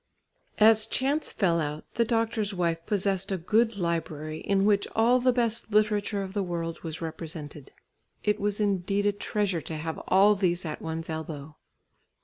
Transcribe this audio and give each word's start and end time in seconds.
As 0.57 0.87
chance 0.87 1.31
fell 1.31 1.59
out, 1.61 1.85
the 1.93 2.03
doctor's 2.03 2.55
wife 2.55 2.87
possessed 2.87 3.31
a 3.31 3.37
good 3.37 3.77
library 3.77 4.39
in 4.39 4.65
which 4.65 4.87
all 4.95 5.19
the 5.19 5.31
best 5.31 5.71
literature 5.71 6.23
of 6.23 6.33
the 6.33 6.41
world 6.41 6.79
was 6.79 7.01
represented. 7.03 7.71
It 8.23 8.39
was 8.39 8.59
indeed 8.59 9.05
a 9.05 9.11
treasure 9.11 9.61
to 9.61 9.77
have 9.77 9.99
all 10.07 10.33
these 10.33 10.65
at 10.65 10.81
one's 10.81 11.07
elbow! 11.07 11.55